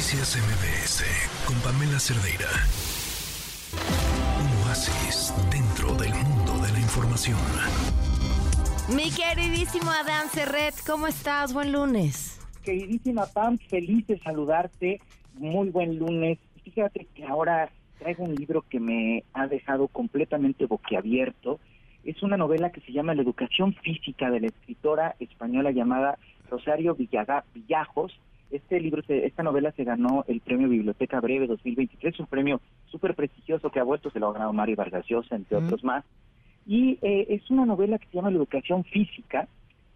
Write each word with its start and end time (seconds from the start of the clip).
Noticias 0.00 0.34
MBS 0.34 1.04
con 1.46 1.54
Pamela 1.60 1.98
Cerdeira. 2.00 2.48
Un 4.40 4.66
oasis 4.66 5.30
dentro 5.52 5.94
del 5.94 6.14
mundo 6.24 6.54
de 6.64 6.72
la 6.72 6.80
información. 6.80 7.36
Mi 8.96 9.10
queridísimo 9.10 9.90
Adán 9.90 10.30
Serret, 10.30 10.74
¿cómo 10.86 11.06
estás? 11.06 11.52
Buen 11.52 11.72
lunes. 11.72 12.40
Queridísima 12.62 13.26
Pam, 13.26 13.58
feliz 13.58 14.06
de 14.06 14.18
saludarte. 14.20 15.02
Muy 15.34 15.68
buen 15.68 15.98
lunes. 15.98 16.38
Fíjate 16.64 17.06
que 17.14 17.26
ahora 17.26 17.68
traigo 17.98 18.24
un 18.24 18.34
libro 18.34 18.64
que 18.70 18.80
me 18.80 19.24
ha 19.34 19.48
dejado 19.48 19.86
completamente 19.88 20.64
boquiabierto. 20.64 21.60
Es 22.04 22.22
una 22.22 22.38
novela 22.38 22.72
que 22.72 22.80
se 22.80 22.92
llama 22.92 23.14
La 23.14 23.20
educación 23.20 23.74
física 23.74 24.30
de 24.30 24.40
la 24.40 24.46
escritora 24.46 25.14
española 25.20 25.72
llamada 25.72 26.18
Rosario 26.48 26.94
Villaga, 26.94 27.44
Villajos. 27.52 28.18
Este 28.50 28.80
libro, 28.80 29.02
esta 29.06 29.42
novela 29.42 29.72
se 29.72 29.84
ganó 29.84 30.24
el 30.26 30.40
premio 30.40 30.68
Biblioteca 30.68 31.20
Breve 31.20 31.46
2023, 31.46 32.18
un 32.20 32.26
premio 32.26 32.60
súper 32.86 33.14
prestigioso 33.14 33.70
que 33.70 33.80
ha 33.80 33.84
vuelto, 33.84 34.10
se 34.10 34.18
lo 34.18 34.28
ha 34.28 34.32
ganado 34.32 34.52
Mario 34.52 34.76
Vargas 34.76 35.06
Llosa, 35.06 35.36
entre 35.36 35.56
otros 35.56 35.84
más. 35.84 36.04
Y 36.66 36.98
eh, 37.02 37.26
es 37.30 37.48
una 37.50 37.64
novela 37.64 37.98
que 37.98 38.06
se 38.08 38.16
llama 38.16 38.30
La 38.30 38.38
educación 38.38 38.84
física 38.84 39.48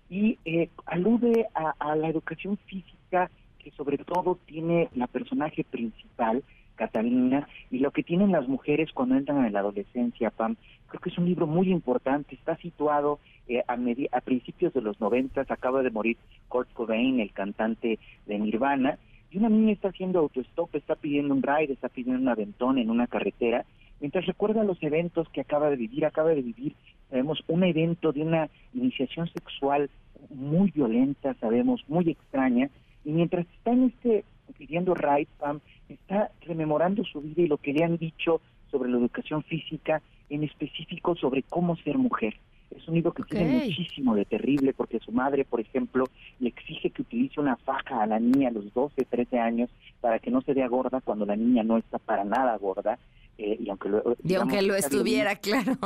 y 0.08 0.38
eh, 0.44 0.70
alude 0.86 1.46
a, 1.54 1.74
a 1.78 1.96
la 1.96 2.08
educación 2.08 2.56
física 2.66 3.30
que 3.58 3.70
sobre 3.72 3.98
todo 3.98 4.38
tiene 4.46 4.88
la 4.94 5.06
personaje 5.06 5.64
principal, 5.64 6.44
Catalina, 6.76 7.48
y 7.70 7.78
lo 7.78 7.90
que 7.90 8.02
tienen 8.02 8.32
las 8.32 8.48
mujeres 8.48 8.92
cuando 8.92 9.16
entran 9.16 9.44
en 9.44 9.52
la 9.52 9.60
adolescencia, 9.60 10.30
Pam. 10.30 10.56
Creo 10.88 11.00
que 11.00 11.10
es 11.10 11.18
un 11.18 11.26
libro 11.26 11.46
muy 11.46 11.70
importante, 11.70 12.34
está 12.34 12.56
situado 12.56 13.18
eh, 13.48 13.62
a, 13.66 13.76
a 14.16 14.20
principios 14.20 14.72
de 14.74 14.82
los 14.82 15.00
noventas, 15.00 15.50
acaba 15.50 15.82
de 15.82 15.90
morir 15.90 16.16
Kurt 16.48 16.72
Cobain, 16.72 17.20
el 17.20 17.32
cantante 17.32 17.98
de 18.26 18.38
Nirvana, 18.38 18.98
y 19.30 19.38
una 19.38 19.48
niña 19.48 19.72
está 19.72 19.88
haciendo 19.88 20.20
autostop, 20.20 20.74
está 20.76 20.94
pidiendo 20.94 21.34
un 21.34 21.42
ride, 21.42 21.72
está 21.72 21.88
pidiendo 21.88 22.22
un 22.22 22.28
aventón 22.28 22.78
en 22.78 22.90
una 22.90 23.06
carretera, 23.08 23.64
mientras 24.00 24.26
recuerda 24.26 24.62
los 24.62 24.80
eventos 24.82 25.28
que 25.30 25.40
acaba 25.40 25.70
de 25.70 25.76
vivir, 25.76 26.04
acaba 26.04 26.30
de 26.30 26.42
vivir, 26.42 26.74
sabemos, 27.10 27.42
un 27.48 27.64
evento 27.64 28.12
de 28.12 28.22
una 28.22 28.48
iniciación 28.72 29.28
sexual 29.28 29.90
muy 30.30 30.70
violenta, 30.70 31.34
sabemos, 31.34 31.84
muy 31.88 32.10
extraña, 32.10 32.70
y 33.04 33.10
mientras 33.10 33.46
está 33.46 33.72
en 33.72 33.84
este 33.84 34.24
pidiendo 34.56 34.94
ride, 34.94 35.28
Pam, 35.38 35.60
está 35.88 36.30
rememorando 36.42 37.04
su 37.04 37.20
vida 37.20 37.42
y 37.42 37.46
lo 37.46 37.58
que 37.58 37.72
le 37.72 37.84
han 37.84 37.96
dicho 37.96 38.40
sobre 38.70 38.90
la 38.90 38.98
educación 38.98 39.42
física, 39.44 40.02
en 40.30 40.44
específico 40.44 41.16
sobre 41.16 41.42
cómo 41.42 41.76
ser 41.76 41.98
mujer. 41.98 42.34
Es 42.70 42.88
un 42.88 42.94
libro 42.94 43.12
que 43.12 43.22
tiene 43.22 43.64
muchísimo 43.64 44.14
de 44.16 44.24
terrible 44.24 44.72
porque 44.72 44.98
su 44.98 45.12
madre, 45.12 45.44
por 45.44 45.60
ejemplo, 45.60 46.06
le 46.40 46.48
exige 46.48 46.90
que 46.90 47.02
utilice 47.02 47.40
una 47.40 47.56
faja 47.56 48.02
a 48.02 48.06
la 48.06 48.18
niña 48.18 48.48
a 48.48 48.52
los 48.52 48.72
12, 48.74 49.04
13 49.04 49.38
años 49.38 49.70
para 50.00 50.18
que 50.18 50.30
no 50.30 50.40
se 50.42 50.54
vea 50.54 50.66
gorda 50.66 51.00
cuando 51.00 51.24
la 51.24 51.36
niña 51.36 51.62
no 51.62 51.78
está 51.78 51.98
para 51.98 52.24
nada 52.24 52.56
gorda. 52.56 52.98
Eh, 53.38 53.58
y 53.60 53.68
aunque 53.70 53.88
lo, 53.88 54.16
y 54.24 54.34
aunque 54.34 54.62
lo 54.62 54.74
estuviera, 54.74 55.36
claro. 55.36 55.76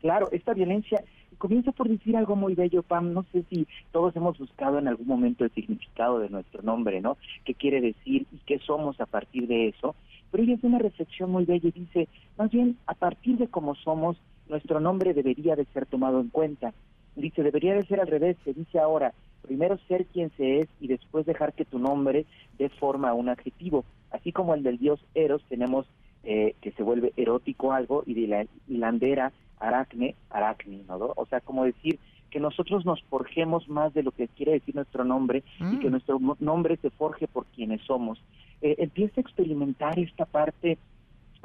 Claro, 0.00 0.30
esta 0.32 0.54
violencia 0.54 1.04
comienza 1.40 1.72
por 1.72 1.88
decir 1.88 2.16
algo 2.16 2.36
muy 2.36 2.54
bello, 2.54 2.82
Pam. 2.82 3.12
No 3.14 3.24
sé 3.32 3.44
si 3.48 3.66
todos 3.90 4.14
hemos 4.14 4.38
buscado 4.38 4.78
en 4.78 4.86
algún 4.86 5.08
momento 5.08 5.44
el 5.44 5.50
significado 5.52 6.20
de 6.20 6.28
nuestro 6.28 6.62
nombre, 6.62 7.00
¿no? 7.00 7.16
¿Qué 7.44 7.54
quiere 7.54 7.80
decir 7.80 8.26
y 8.30 8.36
qué 8.46 8.58
somos 8.58 9.00
a 9.00 9.06
partir 9.06 9.48
de 9.48 9.68
eso? 9.68 9.96
Pero 10.30 10.44
ella 10.44 10.54
hace 10.54 10.66
una 10.66 10.78
reflexión 10.78 11.30
muy 11.32 11.46
bella 11.46 11.68
y 11.68 11.72
dice, 11.72 12.08
más 12.38 12.50
bien, 12.50 12.76
a 12.86 12.94
partir 12.94 13.38
de 13.38 13.48
cómo 13.48 13.74
somos, 13.74 14.18
nuestro 14.48 14.80
nombre 14.80 15.14
debería 15.14 15.56
de 15.56 15.64
ser 15.72 15.86
tomado 15.86 16.20
en 16.20 16.28
cuenta. 16.28 16.74
Dice, 17.16 17.42
debería 17.42 17.74
de 17.74 17.86
ser 17.86 18.00
al 18.00 18.06
revés, 18.06 18.36
se 18.44 18.52
dice 18.52 18.78
ahora, 18.78 19.14
primero 19.42 19.78
ser 19.88 20.06
quien 20.06 20.30
se 20.36 20.60
es 20.60 20.68
y 20.78 20.88
después 20.88 21.24
dejar 21.24 21.54
que 21.54 21.64
tu 21.64 21.78
nombre 21.78 22.26
dé 22.58 22.68
forma 22.68 23.08
a 23.08 23.14
un 23.14 23.30
adjetivo. 23.30 23.84
Así 24.10 24.30
como 24.30 24.54
el 24.54 24.62
del 24.62 24.78
dios 24.78 25.00
Eros, 25.14 25.42
tenemos 25.48 25.86
eh, 26.22 26.54
que 26.60 26.72
se 26.72 26.82
vuelve 26.82 27.14
erótico 27.16 27.72
algo 27.72 28.02
y 28.04 28.12
de 28.12 28.28
la 28.28 28.46
hilandera 28.68 29.32
aracne, 29.60 30.16
aracne, 30.30 30.82
¿no? 30.88 31.12
O 31.16 31.26
sea, 31.26 31.40
como 31.40 31.64
decir 31.64 31.98
que 32.30 32.40
nosotros 32.40 32.84
nos 32.84 33.02
forjemos 33.04 33.68
más 33.68 33.92
de 33.92 34.02
lo 34.02 34.12
que 34.12 34.28
quiere 34.28 34.52
decir 34.52 34.74
nuestro 34.74 35.04
nombre 35.04 35.42
y 35.58 35.78
que 35.78 35.88
mm. 35.88 35.90
nuestro 35.90 36.20
nombre 36.38 36.76
se 36.76 36.90
forje 36.90 37.26
por 37.26 37.44
quienes 37.46 37.80
somos. 37.82 38.22
Eh, 38.62 38.76
empieza 38.78 39.14
a 39.20 39.22
experimentar 39.22 39.98
esta 39.98 40.26
parte 40.26 40.78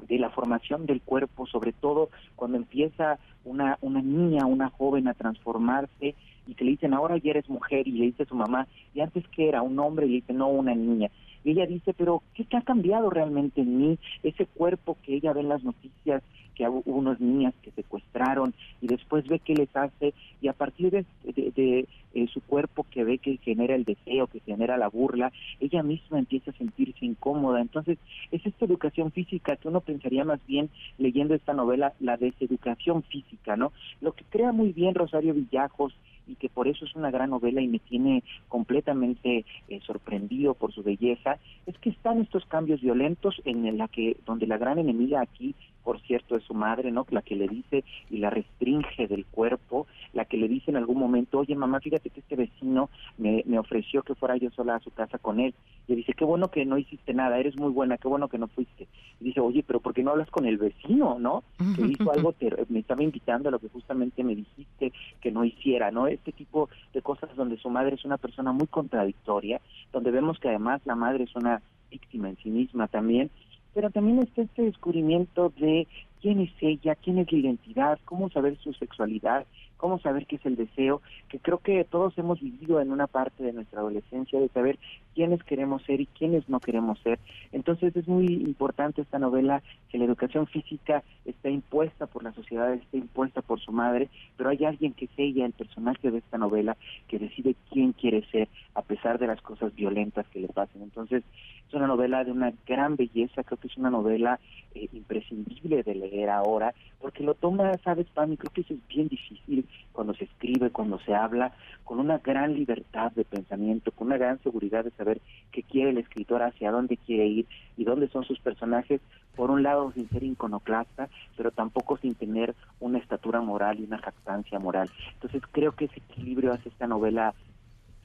de 0.07 0.19
la 0.19 0.29
formación 0.29 0.85
del 0.85 1.01
cuerpo, 1.01 1.47
sobre 1.47 1.73
todo 1.73 2.09
cuando 2.35 2.57
empieza 2.57 3.17
una, 3.43 3.77
una 3.81 4.01
niña, 4.01 4.45
una 4.45 4.69
joven 4.69 5.07
a 5.07 5.13
transformarse 5.13 6.15
y 6.47 6.53
que 6.53 6.66
le 6.66 6.72
dicen 6.72 6.94
ahora 6.94 7.17
ya 7.17 7.31
eres 7.31 7.50
mujer 7.50 7.88
y 7.88 7.91
le 7.91 8.06
dice 8.06 8.23
a 8.23 8.28
su 8.28 8.35
mamá, 8.35 8.67
y 8.94 9.01
antes 9.01 9.28
que 9.29 9.47
era 9.47 9.61
un 9.61 9.78
hombre 9.79 10.06
y 10.06 10.09
le 10.09 10.16
dice 10.16 10.33
no 10.33 10.47
una 10.47 10.75
niña. 10.75 11.09
Y 11.45 11.51
ella 11.51 11.67
dice, 11.67 11.94
pero 11.94 12.23
¿qué, 12.33 12.45
ha 12.57 12.61
cambiado 12.61 13.11
realmente 13.11 13.61
en 13.61 13.78
mí? 13.78 14.00
Ese 14.23 14.47
cuerpo 14.47 14.97
que 15.03 15.13
ella 15.13 15.31
ve 15.31 15.41
en 15.41 15.50
las 15.50 15.63
noticias, 15.63 16.23
que 16.55 16.67
hubo 16.67 16.81
unas 16.85 17.19
niñas 17.19 17.53
que 17.61 17.69
secuestraron 17.72 18.53
y 18.81 18.88
después 18.88 19.28
ve 19.28 19.39
qué 19.39 19.53
les 19.53 19.73
hace 19.75 20.13
y 20.41 20.47
a 20.47 20.53
partir 20.53 20.89
de, 20.89 21.05
de, 21.23 21.88
eh, 22.13 22.28
su 22.34 22.41
cuerpo 22.41 22.85
que 22.89 23.03
ve 23.03 23.17
que 23.19 23.38
genera 23.38 23.75
el 23.75 23.84
deseo, 23.84 24.28
que 24.28 24.39
genera 24.39 24.78
la 24.78 24.88
burla, 24.88 25.31
ella 25.59 25.84
misma 25.84 26.17
empieza 26.17 26.51
a 26.51 26.57
sentirse 26.57 27.05
incómoda. 27.05 27.61
Entonces, 27.61 28.00
es 28.31 28.44
esta 28.45 28.66
educación 28.66 29.11
física 29.11 29.57
que 29.57 29.67
uno 29.67 29.81
pensaría 29.81 30.23
más 30.23 30.39
bien 30.47 30.69
leyendo 30.97 31.35
esta 31.35 31.53
novela, 31.53 31.94
la 32.00 32.17
deseducación 32.17 33.03
física, 33.03 33.55
¿no? 33.55 33.72
Lo 34.01 34.13
que 34.13 34.23
crea 34.29 34.51
muy 34.51 34.72
bien 34.72 34.95
Rosario 34.95 35.34
Villajos 35.34 35.94
y 36.27 36.35
que 36.35 36.49
por 36.49 36.67
eso 36.67 36.85
es 36.85 36.95
una 36.95 37.11
gran 37.11 37.29
novela 37.29 37.61
y 37.61 37.67
me 37.67 37.79
tiene 37.79 38.23
completamente 38.47 39.45
eh, 39.67 39.79
sorprendido 39.85 40.53
por 40.53 40.73
su 40.73 40.83
belleza, 40.83 41.37
es 41.65 41.77
que 41.79 41.89
están 41.89 42.21
estos 42.21 42.45
cambios 42.45 42.81
violentos 42.81 43.41
en 43.45 43.77
la 43.77 43.87
que 43.87 44.17
donde 44.25 44.47
la 44.47 44.57
gran 44.57 44.79
enemiga 44.79 45.21
aquí 45.21 45.55
por 45.85 46.01
cierto, 46.01 46.35
es 46.35 46.44
su 46.44 46.56
madre, 46.56 46.91
¿no? 46.91 47.06
La 47.12 47.22
que 47.22 47.35
le 47.35 47.47
dice 47.47 47.84
y 48.09 48.18
la 48.18 48.31
restringe 48.31 49.07
del 49.07 49.23
cuerpo, 49.25 49.85
la 50.13 50.25
que 50.25 50.35
le 50.35 50.47
dice 50.47 50.72
en 50.72 50.78
algún 50.78 50.97
momento, 50.97 51.38
oye 51.38 51.56
mamá, 51.56 51.79
fíjate 51.79 52.09
que 52.09 52.22
este 52.22 52.35
vecino 52.35 52.90
me, 53.19 53.44
me 53.46 53.59
ofreció 53.59 54.01
que 54.01 54.16
fuera 54.16 54.35
yo 54.35 54.50
sola 54.50 54.75
a 54.75 54.79
su 54.79 54.90
casa 54.90 55.19
con 55.19 55.40
él. 55.40 55.53
Y 55.88 55.94
dice, 55.94 56.13
qué 56.13 56.25
bueno 56.25 56.50
que 56.50 56.66
no 56.66 56.79
hiciste 56.79 57.13
nada, 57.13 57.38
eres 57.38 57.56
muy 57.56 57.72
buena, 57.72 58.00
qué 58.00 58.07
bueno 58.07 58.28
que 58.28 58.40
no 58.40 58.47
fuiste. 58.47 58.88
Y 59.22 59.25
dice, 59.25 59.40
oye, 59.40 59.63
pero 59.66 59.79
¿por 59.79 59.94
qué 59.94 60.01
no 60.01 60.12
hablas 60.12 60.31
con 60.31 60.47
el 60.47 60.57
vecino, 60.57 61.19
no? 61.19 61.44
Que 61.75 61.85
hizo 61.85 62.12
algo, 62.12 62.34
me 62.69 62.79
estaba 62.79 63.03
invitando 63.03 63.50
a 63.50 63.52
lo 63.52 63.59
que 63.59 63.69
justamente 63.69 64.23
me 64.23 64.35
dijiste 64.35 64.91
que 65.22 65.31
no 65.31 65.46
hiciera, 65.46 65.91
¿no? 65.91 66.07
Este 66.07 66.31
tipo 66.31 66.67
de 66.96 67.03
cosas 67.03 67.35
donde 67.35 67.57
su 67.57 67.69
madre 67.69 67.94
es 67.94 68.06
una 68.06 68.17
persona 68.17 68.52
muy 68.52 68.66
contradictoria, 68.66 69.62
donde 69.94 70.09
vemos 70.09 70.40
que 70.40 70.50
además 70.50 70.81
la 70.85 70.96
madre 70.96 71.25
es 71.25 71.35
una 71.35 71.62
víctima 71.91 72.29
en 72.29 72.38
sí 72.38 72.50
misma 72.50 72.88
también, 72.88 73.29
pero 73.75 73.91
también 73.91 74.19
está 74.19 74.41
este 74.41 74.63
descubrimiento 74.63 75.51
de 75.57 75.85
quién 76.21 76.39
es 76.39 76.51
ella, 76.61 76.95
quién 76.95 77.19
es 77.19 77.31
la 77.31 77.37
identidad, 77.37 77.99
cómo 78.05 78.29
saber 78.29 78.57
su 78.59 78.73
sexualidad, 78.73 79.45
cómo 79.77 79.99
saber 79.99 80.25
qué 80.25 80.37
es 80.37 80.45
el 80.45 80.55
deseo, 80.55 81.01
que 81.29 81.39
creo 81.39 81.59
que 81.59 81.83
todos 81.83 82.17
hemos 82.17 82.39
vivido 82.41 82.79
en 82.79 82.91
una 82.91 83.07
parte 83.07 83.43
de 83.43 83.53
nuestra 83.53 83.79
adolescencia 83.79 84.39
de 84.39 84.49
saber 84.49 84.79
quiénes 85.13 85.43
queremos 85.43 85.83
ser 85.83 86.01
y 86.01 86.05
quiénes 86.07 86.47
no 86.49 86.59
queremos 86.59 86.99
ser. 86.99 87.19
Entonces 87.51 87.95
es 87.95 88.07
muy 88.07 88.25
importante 88.25 89.01
esta 89.01 89.19
novela 89.19 89.61
que 89.89 89.97
la 89.97 90.05
educación 90.05 90.47
física 90.47 91.03
está 91.25 91.49
impuesta 91.49 92.05
por 92.07 92.23
la 92.23 92.33
sociedad, 92.33 92.73
está 92.73 92.97
impuesta 92.97 93.41
por 93.41 93.59
su 93.59 93.71
madre, 93.71 94.09
pero 94.37 94.49
hay 94.49 94.65
alguien 94.65 94.93
que 94.93 95.05
es 95.05 95.11
ella, 95.17 95.45
el 95.45 95.53
personaje 95.53 96.11
de 96.11 96.17
esta 96.19 96.37
novela, 96.37 96.77
que 97.07 97.19
decide 97.19 97.55
quién 97.71 97.93
quiere 97.93 98.25
ser 98.31 98.49
a 98.73 98.81
pesar 98.81 99.19
de 99.19 99.27
las 99.27 99.41
cosas 99.41 99.73
violentas 99.73 100.27
que 100.27 100.39
le 100.39 100.49
pasen. 100.49 100.81
Entonces 100.81 101.23
es 101.67 101.73
una 101.73 101.87
novela 101.87 102.23
de 102.23 102.31
una 102.31 102.53
gran 102.67 102.95
belleza, 102.95 103.43
creo 103.43 103.57
que 103.57 103.67
es 103.67 103.77
una 103.77 103.89
novela 103.89 104.39
eh, 104.73 104.87
imprescindible 104.93 105.83
de 105.83 105.95
leer 105.95 106.29
ahora, 106.29 106.73
porque 106.99 107.23
lo 107.23 107.33
toma, 107.33 107.71
sabes, 107.83 108.07
Pam, 108.13 108.35
creo 108.35 108.51
que 108.51 108.61
eso 108.61 108.73
es 108.73 108.87
bien 108.87 109.07
difícil 109.07 109.64
cuando 109.91 110.13
se 110.13 110.25
escribe, 110.25 110.69
cuando 110.69 110.99
se 110.99 111.13
habla, 111.13 111.53
con 111.83 111.99
una 111.99 112.17
gran 112.17 112.53
libertad 112.53 113.11
de 113.11 113.25
pensamiento, 113.25 113.91
con 113.91 114.07
una 114.07 114.17
gran 114.17 114.41
seguridad 114.43 114.83
de 114.83 114.91
saber 114.91 115.21
qué 115.51 115.63
quiere 115.63 115.91
el 115.91 115.97
escritor, 115.97 116.41
hacia 116.43 116.72
dónde 116.72 116.97
quiere 116.97 117.28
ir 117.28 117.45
y 117.78 117.84
dónde 117.84 118.07
son 118.09 118.23
sus 118.23 118.40
personajes, 118.40 119.01
por 119.35 119.51
un 119.51 119.63
lado 119.63 119.91
sin 119.91 120.09
ser 120.09 120.23
iconoclasta, 120.23 121.09
pero 121.37 121.51
tampoco 121.51 121.97
sin 121.97 122.16
tener 122.16 122.55
una 122.79 122.99
estatura 122.99 123.41
moral 123.41 123.79
y 123.79 123.84
una 123.84 123.99
jactancia 123.99 124.59
moral. 124.59 124.90
Entonces 125.13 125.41
creo 125.51 125.73
que 125.73 125.85
ese 125.85 125.99
equilibrio 125.99 126.53
hace 126.53 126.69
esta 126.69 126.87
novela 126.87 127.34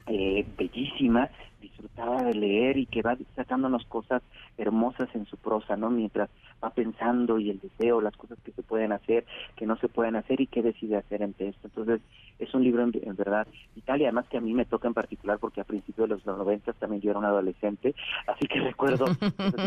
eh, 0.07 0.45
bellísima, 0.57 1.29
disfrutaba 1.61 2.23
de 2.23 2.33
leer 2.33 2.77
y 2.77 2.85
que 2.85 3.01
va 3.01 3.15
sacándonos 3.35 3.85
cosas 3.85 4.23
hermosas 4.57 5.09
en 5.13 5.25
su 5.25 5.37
prosa, 5.37 5.77
¿no? 5.77 5.89
Mientras 5.89 6.29
va 6.63 6.69
pensando 6.69 7.39
y 7.39 7.49
el 7.49 7.59
deseo, 7.59 8.01
las 8.01 8.15
cosas 8.15 8.37
que 8.43 8.51
se 8.51 8.63
pueden 8.63 8.91
hacer, 8.91 9.25
que 9.55 9.65
no 9.65 9.77
se 9.77 9.87
pueden 9.87 10.15
hacer 10.15 10.41
y 10.41 10.47
qué 10.47 10.61
decide 10.61 10.97
hacer 10.97 11.23
ante 11.23 11.49
esto. 11.49 11.67
Entonces, 11.67 12.01
es 12.39 12.53
un 12.53 12.63
libro 12.63 12.83
en, 12.83 13.15
verdad 13.15 13.47
vital 13.75 14.01
y 14.01 14.05
además 14.05 14.25
que 14.29 14.37
a 14.37 14.41
mí 14.41 14.53
me 14.53 14.65
toca 14.65 14.87
en 14.87 14.93
particular 14.93 15.37
porque 15.39 15.61
a 15.61 15.63
principios 15.63 16.09
de 16.09 16.15
los 16.15 16.25
90 16.25 16.73
también 16.73 17.01
yo 17.01 17.11
era 17.11 17.19
un 17.19 17.25
adolescente, 17.25 17.95
así 18.27 18.47
que 18.47 18.59
recuerdo 18.61 19.05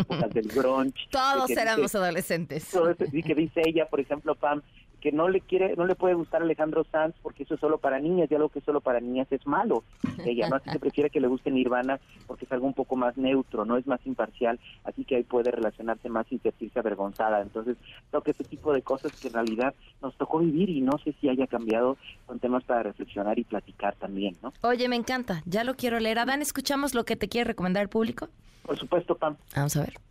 las 0.09 0.33
del 0.33 0.47
grunge. 0.47 1.07
Todos 1.09 1.49
éramos 1.51 1.95
adolescentes. 1.95 2.75
y 3.11 3.23
que 3.23 3.35
dice 3.35 3.61
ella, 3.65 3.87
por 3.87 3.99
ejemplo, 3.99 4.35
Pam, 4.35 4.61
que 5.05 5.11
no 5.11 5.29
le 5.29 5.39
quiere, 5.39 5.75
no 5.75 5.85
le 5.85 5.93
puede 5.93 6.15
gustar 6.15 6.41
Alejandro 6.41 6.83
Sanz 6.91 7.13
porque 7.21 7.43
eso 7.43 7.53
es 7.53 7.59
solo 7.59 7.77
para 7.77 7.99
niñas 7.99 8.27
y 8.31 8.33
algo 8.33 8.49
que 8.49 8.57
es 8.57 8.65
solo 8.65 8.81
para 8.81 8.99
niñas 8.99 9.27
es 9.31 9.45
malo. 9.45 9.83
Ella 10.25 10.49
no 10.49 10.55
así 10.55 10.71
se 10.71 10.79
prefiere 10.79 11.11
que 11.11 11.19
le 11.19 11.27
guste 11.27 11.51
Nirvana 11.51 11.99
porque 12.25 12.45
es 12.45 12.51
algo 12.51 12.65
un 12.65 12.73
poco 12.73 12.95
más 12.95 13.15
neutro, 13.15 13.65
no 13.65 13.77
es 13.77 13.85
más 13.85 13.99
imparcial, 14.07 14.59
así 14.83 15.05
que 15.05 15.17
ahí 15.17 15.23
puede 15.23 15.51
relacionarse 15.51 16.09
más 16.09 16.25
sin 16.25 16.41
sentirse 16.41 16.79
avergonzada. 16.79 17.39
Entonces, 17.43 17.77
creo 18.09 18.23
que 18.23 18.31
ese 18.31 18.45
tipo 18.45 18.73
de 18.73 18.81
cosas 18.81 19.11
que 19.11 19.27
en 19.27 19.35
realidad 19.35 19.75
nos 20.01 20.17
tocó 20.17 20.39
vivir 20.39 20.71
y 20.71 20.81
no 20.81 20.97
sé 20.97 21.13
si 21.21 21.29
haya 21.29 21.45
cambiado, 21.45 21.97
son 22.25 22.39
temas 22.39 22.63
para 22.63 22.81
reflexionar 22.81 23.37
y 23.37 23.43
platicar 23.43 23.93
también, 23.97 24.35
¿no? 24.41 24.53
Oye, 24.63 24.89
me 24.89 24.95
encanta, 24.95 25.43
ya 25.45 25.63
lo 25.63 25.75
quiero 25.75 25.99
leer. 25.99 26.17
Adán, 26.17 26.41
¿escuchamos 26.41 26.95
lo 26.95 27.05
que 27.05 27.15
te 27.15 27.29
quiere 27.29 27.49
recomendar 27.49 27.83
el 27.83 27.89
público? 27.89 28.27
Por 28.63 28.75
supuesto, 28.79 29.13
Pam. 29.13 29.37
Vamos 29.55 29.77
a 29.77 29.81
ver. 29.81 30.04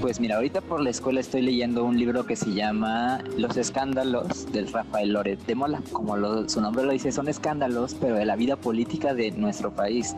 Pues 0.00 0.18
mira, 0.18 0.36
ahorita 0.36 0.62
por 0.62 0.80
la 0.80 0.88
escuela 0.88 1.20
estoy 1.20 1.42
leyendo 1.42 1.84
un 1.84 1.98
libro 1.98 2.24
que 2.24 2.34
se 2.34 2.54
llama 2.54 3.22
Los 3.36 3.58
escándalos 3.58 4.50
del 4.50 4.72
Rafael 4.72 5.12
Loret 5.12 5.44
de 5.44 5.54
Mola. 5.54 5.82
Como 5.92 6.16
su 6.48 6.62
nombre 6.62 6.84
lo 6.84 6.92
dice, 6.92 7.12
son 7.12 7.28
escándalos, 7.28 7.94
pero 8.00 8.14
de 8.14 8.24
la 8.24 8.34
vida 8.34 8.56
política 8.56 9.12
de 9.12 9.30
nuestro 9.32 9.72
país. 9.72 10.16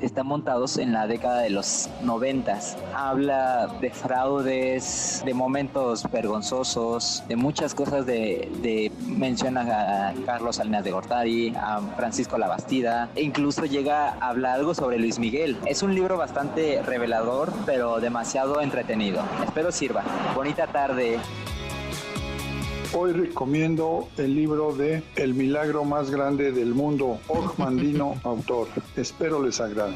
Están 0.00 0.26
montados 0.26 0.78
en 0.78 0.92
la 0.92 1.06
década 1.06 1.42
de 1.42 1.50
los 1.50 1.88
noventas. 2.02 2.76
Habla 2.92 3.68
de 3.80 3.90
fraudes, 3.90 5.22
de 5.24 5.32
momentos 5.32 6.10
vergonzosos, 6.10 7.22
de 7.28 7.36
muchas 7.36 7.72
cosas 7.72 8.06
de, 8.06 8.50
de 8.62 8.90
menciona 9.06 10.08
a 10.08 10.14
Carlos 10.26 10.56
Salinas 10.56 10.82
de 10.82 10.90
Gortari, 10.90 11.54
a 11.56 11.80
Francisco 11.96 12.36
Labastida, 12.36 13.08
e 13.14 13.22
incluso 13.22 13.64
llega 13.64 14.08
a 14.08 14.30
hablar 14.30 14.58
algo 14.58 14.74
sobre 14.74 14.98
Luis 14.98 15.20
Miguel. 15.20 15.56
Es 15.66 15.84
un 15.84 15.94
libro 15.94 16.16
bastante 16.16 16.82
revelador, 16.82 17.52
pero 17.64 18.00
demasiado 18.00 18.60
entretenido. 18.60 19.19
Espero 19.44 19.72
sirva. 19.72 20.02
Bonita 20.34 20.66
tarde. 20.66 21.18
Hoy 22.92 23.12
recomiendo 23.12 24.08
el 24.16 24.34
libro 24.34 24.72
de 24.72 25.04
El 25.14 25.34
milagro 25.34 25.84
más 25.84 26.10
grande 26.10 26.50
del 26.50 26.74
mundo, 26.74 27.20
Mandino, 27.56 28.16
autor. 28.24 28.66
Espero 28.96 29.40
les 29.40 29.60
agrade. 29.60 29.94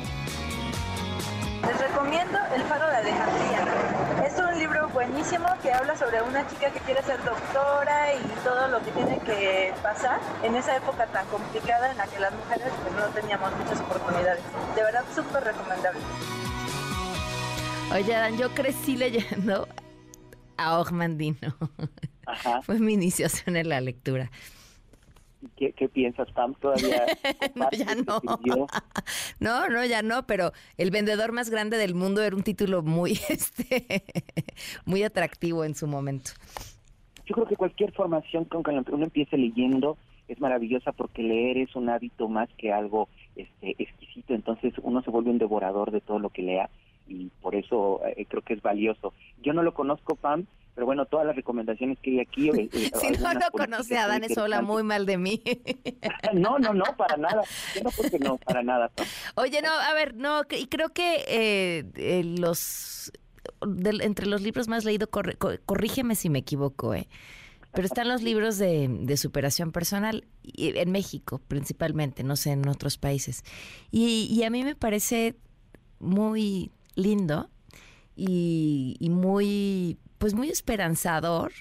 Les 1.67 1.81
recomiendo 1.81 2.38
El 2.55 2.62
faro 2.62 2.87
de 2.88 2.97
Alejandría. 2.97 4.25
Es 4.25 4.38
un 4.38 4.59
libro 4.59 4.88
buenísimo 4.91 5.47
que 5.61 5.73
habla 5.73 5.97
sobre 5.97 6.23
una 6.23 6.47
chica 6.47 6.70
que 6.70 6.79
quiere 6.81 7.03
ser 7.03 7.19
doctora 7.25 8.15
y 8.15 8.23
todo 8.44 8.69
lo 8.69 8.79
que 8.85 8.93
tiene 8.93 9.19
que 9.19 9.75
pasar 9.82 10.20
en 10.44 10.55
esa 10.55 10.77
época 10.77 11.06
tan 11.06 11.27
complicada 11.27 11.91
en 11.91 11.97
la 11.97 12.06
que 12.06 12.20
las 12.20 12.32
mujeres 12.32 12.69
pues, 12.82 12.94
no 12.94 13.06
teníamos 13.12 13.50
muchas 13.56 13.81
oportunidades. 13.81 14.43
De 14.77 14.82
verdad, 14.82 15.05
súper 15.12 15.43
recomendable. 15.43 16.00
Oye, 17.94 18.11
Dan, 18.11 18.37
yo 18.37 18.49
crecí 18.50 18.96
leyendo 18.96 19.69
a 20.56 20.81
Ogmandino. 20.81 21.55
Ajá. 22.26 22.61
Fue 22.62 22.81
mi 22.81 22.94
iniciación 22.94 23.56
en 23.56 23.69
la 23.69 23.81
lectura. 23.81 24.32
¿Qué, 25.56 25.73
qué 25.75 25.88
piensas, 25.88 26.29
Pam? 26.32 26.55
¿Todavía 26.55 27.06
no, 27.55 27.70
ya 27.70 27.94
no. 27.94 28.20
no, 29.38 29.69
no, 29.69 29.85
ya 29.85 30.02
no, 30.02 30.26
pero 30.26 30.50
El 30.76 30.91
vendedor 30.91 31.31
más 31.31 31.50
grande 31.50 31.76
del 31.76 31.94
mundo 31.94 32.20
era 32.20 32.35
un 32.35 32.43
título 32.43 32.82
muy, 32.82 33.12
este, 33.29 34.02
muy 34.85 35.05
atractivo 35.05 35.64
en 35.64 35.76
su 35.76 35.87
momento. 35.87 36.32
Yo 37.26 37.37
creo 37.37 37.46
que 37.46 37.55
cualquier 37.55 37.93
formación 37.93 38.44
con 38.46 38.64
que 38.64 38.73
uno 38.91 39.05
empiece 39.05 39.38
leyendo 39.38 39.99
es 40.26 40.41
maravillosa 40.41 40.91
porque 40.91 41.23
leer 41.23 41.58
es 41.58 41.76
un 41.76 41.88
hábito 41.88 42.29
más 42.29 42.49
que 42.58 42.73
algo 42.73 43.08
este, 43.37 43.76
exquisito, 43.79 44.35
entonces 44.35 44.75
uno 44.82 45.00
se 45.02 45.11
vuelve 45.11 45.31
un 45.31 45.38
devorador 45.38 45.93
de 45.93 46.00
todo 46.00 46.19
lo 46.19 46.31
que 46.31 46.43
lea 46.43 46.69
y 47.06 47.31
por 47.41 47.55
eso 47.55 48.01
eh, 48.06 48.27
creo 48.29 48.43
que 48.43 48.55
es 48.55 48.62
valioso. 48.62 49.12
Yo 49.43 49.53
no 49.53 49.62
lo 49.62 49.75
conozco, 49.75 50.17
Pam, 50.17 50.47
pero 50.75 50.87
bueno, 50.87 51.06
todas 51.06 51.27
las 51.27 51.37
recomendaciones 51.37 51.99
que 52.01 52.12
hay 52.12 52.21
aquí... 52.21 52.51
Eh, 52.55 52.69
eh, 52.73 52.91
si 52.95 53.11
no 53.11 53.33
lo 53.35 53.51
conoce 53.53 53.99
a 53.99 54.06
Dan, 54.06 54.25
eso 54.25 54.43
habla 54.43 54.62
muy 54.62 54.83
mal 54.83 55.06
de 55.06 55.19
mí. 55.19 55.43
no, 56.35 56.59
no, 56.59 56.73
no, 56.73 56.85
para 56.97 57.17
nada. 57.17 57.43
Yo 57.75 57.83
no 57.83 57.91
creo 57.91 58.11
que 58.11 58.19
no, 58.19 58.37
para 58.39 58.62
nada. 58.62 58.91
Oye, 59.37 59.61
no, 59.62 59.71
a 59.71 59.93
ver, 59.95 60.15
no, 60.15 60.43
y 60.51 60.67
creo 60.67 60.91
que 60.91 61.85
los... 62.39 63.12
entre 64.01 64.27
los 64.27 64.43
libros 64.43 64.69
más 64.69 64.85
leídos, 64.85 65.09
corrígeme 65.67 66.15
si 66.15 66.31
me 66.31 66.41
equivoco, 66.41 66.95
¿eh? 66.95 67.09
Pero 67.73 67.87
están 67.87 68.06
los 68.06 68.23
libros 68.23 68.56
de, 68.56 68.87
de, 68.89 69.17
superación 69.17 69.73
personal 69.73 70.25
en 70.45 70.93
México 70.93 71.41
principalmente, 71.49 72.23
no 72.23 72.37
sé, 72.37 72.53
en 72.53 72.69
otros 72.69 72.99
países. 72.99 73.43
Y, 73.91 74.29
y 74.31 74.45
a 74.45 74.51
mí 74.51 74.62
me 74.62 74.77
parece 74.77 75.35
muy 75.99 76.71
lindo 76.96 77.49
y, 78.17 79.08
muy, 79.11 79.99
pues 80.19 80.35
muy 80.35 80.49
esperanzador 80.49 81.52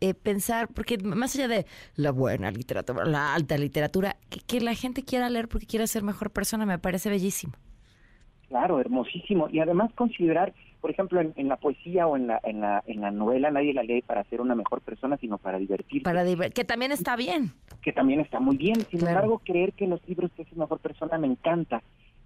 eh, 0.00 0.14
pensar, 0.14 0.68
porque 0.68 0.98
más 0.98 1.34
allá 1.34 1.48
de 1.48 1.66
la 1.94 2.12
buena 2.12 2.50
literatura, 2.50 3.04
la 3.04 3.34
alta 3.34 3.56
literatura, 3.56 4.16
que, 4.46 4.60
la 4.60 4.74
gente 4.74 5.02
quiera 5.04 5.30
leer 5.30 5.48
porque 5.48 5.66
quiere 5.66 5.86
ser 5.86 6.02
mejor 6.02 6.30
persona 6.30 6.66
me 6.66 6.78
parece 6.78 7.08
bellísimo. 7.08 7.54
Claro, 8.48 8.78
hermosísimo. 8.78 9.48
Y 9.50 9.58
además 9.58 9.92
considerar, 9.94 10.52
por 10.80 10.90
ejemplo, 10.90 11.20
en, 11.20 11.48
la 11.48 11.56
poesía 11.56 12.06
o 12.06 12.16
en 12.16 12.28
la, 12.28 12.40
en, 12.44 12.60
la, 12.60 12.84
en 12.86 13.00
la 13.00 13.10
novela, 13.10 13.50
nadie 13.50 13.72
la 13.72 13.82
lee 13.82 14.02
para 14.02 14.22
ser 14.24 14.40
una 14.40 14.54
mejor 14.54 14.82
persona, 14.82 15.16
sino 15.16 15.38
para 15.38 15.58
divertirse. 15.58 16.04
Para 16.04 16.24
que 16.50 16.64
también 16.64 16.92
está 16.92 17.16
bien. 17.16 17.54
Que 17.82 17.92
también 17.92 18.20
está 18.20 18.38
muy 18.38 18.56
bien. 18.56 18.82
Sin 18.90 19.00
embargo, 19.00 19.40
creer 19.44 19.72
que 19.72 19.88
los 19.88 20.06
libros 20.06 20.30
te 20.32 20.42
hacen 20.42 20.58
mejor 20.58 20.78
persona 20.78 21.18
me 21.18 21.26
encanta 21.26 21.82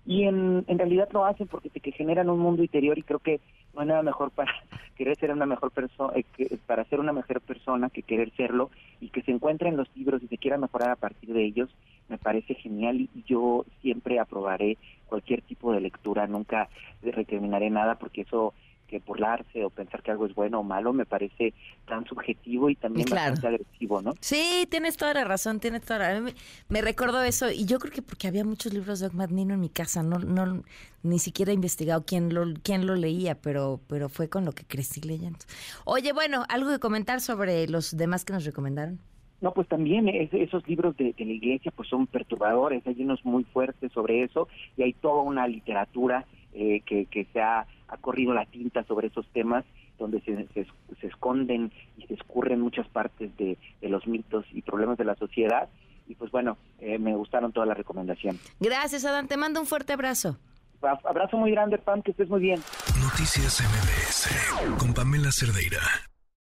y 0.06 0.24
en, 0.24 0.64
en 0.66 0.78
realidad 0.78 1.08
lo 1.12 1.24
hacen 1.24 1.46
porque 1.46 1.68
que 1.68 1.92
generan 1.92 2.30
un 2.30 2.38
mundo 2.38 2.62
interior 2.62 2.98
y 2.98 3.02
creo 3.02 3.18
que 3.18 3.40
no 3.74 3.82
hay 3.82 3.88
nada 3.88 4.02
mejor 4.02 4.30
para 4.30 4.52
querer 4.96 5.16
ser 5.18 5.32
una 5.32 5.46
mejor 5.46 5.70
persona 5.70 6.12
eh, 6.16 6.58
para 6.66 6.84
ser 6.84 7.00
una 7.00 7.12
mejor 7.12 7.40
persona 7.40 7.90
que 7.90 8.02
querer 8.02 8.32
serlo 8.36 8.70
y 9.00 9.08
que 9.08 9.22
se 9.22 9.30
encuentre 9.30 9.68
en 9.68 9.76
los 9.76 9.88
libros 9.94 10.22
y 10.22 10.28
se 10.28 10.38
quiera 10.38 10.56
mejorar 10.58 10.90
a 10.90 10.96
partir 10.96 11.32
de 11.32 11.44
ellos 11.44 11.68
me 12.08 12.18
parece 12.18 12.54
genial 12.54 13.00
y 13.00 13.22
yo 13.26 13.64
siempre 13.82 14.18
aprobaré 14.18 14.78
cualquier 15.06 15.42
tipo 15.42 15.72
de 15.72 15.80
lectura 15.80 16.26
nunca 16.26 16.68
recriminaré 17.02 17.70
nada 17.70 17.96
porque 17.96 18.22
eso 18.22 18.54
que 18.90 18.98
burlarse 18.98 19.64
o 19.64 19.70
pensar 19.70 20.02
que 20.02 20.10
algo 20.10 20.26
es 20.26 20.34
bueno 20.34 20.60
o 20.60 20.62
malo 20.64 20.92
me 20.92 21.06
parece 21.06 21.54
tan 21.86 22.04
subjetivo 22.06 22.68
y 22.68 22.74
también 22.74 23.06
bastante 23.08 23.46
agresivo, 23.46 24.02
¿no? 24.02 24.14
Sí, 24.20 24.66
tienes 24.68 24.96
toda 24.96 25.14
la 25.14 25.24
razón, 25.24 25.60
tienes 25.60 25.82
toda 25.82 26.00
la 26.00 26.20
me, 26.20 26.34
me 26.68 26.82
recordó 26.82 27.22
eso 27.22 27.50
y 27.50 27.66
yo 27.66 27.78
creo 27.78 27.92
que 27.92 28.02
porque 28.02 28.26
había 28.26 28.44
muchos 28.44 28.74
libros 28.74 28.98
de 28.98 29.10
Nino 29.28 29.54
en 29.54 29.60
mi 29.60 29.68
casa, 29.68 30.02
no 30.02 30.18
no 30.18 30.62
ni 31.04 31.18
siquiera 31.20 31.52
he 31.52 31.54
investigado 31.54 32.04
quién 32.04 32.34
lo 32.34 32.44
quién 32.64 32.86
lo 32.86 32.96
leía, 32.96 33.36
pero 33.36 33.80
pero 33.88 34.08
fue 34.08 34.28
con 34.28 34.44
lo 34.44 34.52
que 34.52 34.64
crecí 34.64 35.00
leyendo. 35.00 35.38
Oye, 35.84 36.12
bueno, 36.12 36.44
algo 36.48 36.70
que 36.70 36.80
comentar 36.80 37.20
sobre 37.20 37.68
los 37.68 37.96
demás 37.96 38.24
que 38.24 38.32
nos 38.32 38.44
recomendaron. 38.44 38.98
No, 39.40 39.52
pues 39.54 39.68
también 39.68 40.06
esos 40.08 40.68
libros 40.68 40.94
de, 40.98 41.14
de, 41.14 41.24
la 41.24 41.32
iglesia 41.32 41.72
pues 41.74 41.88
son 41.88 42.06
perturbadores, 42.06 42.86
hay 42.86 43.02
unos 43.02 43.24
muy 43.24 43.44
fuertes 43.44 43.90
sobre 43.92 44.22
eso 44.24 44.48
y 44.76 44.82
hay 44.82 44.92
toda 44.92 45.22
una 45.22 45.48
literatura 45.48 46.26
eh, 46.52 46.82
que, 46.84 47.06
que 47.06 47.26
se 47.32 47.40
ha, 47.40 47.64
corrido 47.96 48.34
la 48.34 48.46
tinta 48.46 48.84
sobre 48.84 49.08
esos 49.08 49.26
temas 49.28 49.64
donde 49.98 50.20
se, 50.22 50.48
se, 50.54 51.06
esconden 51.06 51.70
y 51.96 52.06
se 52.06 52.14
escurren 52.14 52.60
muchas 52.60 52.88
partes 52.88 53.36
de, 53.36 53.58
los 53.82 54.06
mitos 54.06 54.44
y 54.52 54.62
problemas 54.62 54.98
de 54.98 55.04
la 55.04 55.14
sociedad. 55.16 55.68
Y 56.08 56.14
pues 56.14 56.30
bueno, 56.30 56.56
eh, 56.80 56.98
me 56.98 57.14
gustaron 57.14 57.52
todas 57.52 57.68
las 57.68 57.76
recomendaciones. 57.76 58.40
Gracias, 58.58 59.04
Adán. 59.04 59.28
Te 59.28 59.36
mando 59.36 59.60
un 59.60 59.66
fuerte 59.66 59.92
abrazo. 59.92 60.38
Abrazo 60.82 61.36
muy 61.36 61.50
grande, 61.50 61.78
Pam, 61.78 62.02
que 62.02 62.12
estés 62.12 62.28
muy 62.28 62.40
bien. 62.40 62.60
Noticias 63.02 63.60
MBS 63.60 64.78
con 64.78 64.94
Pamela 64.94 65.30
Cerdeira. 65.30 65.80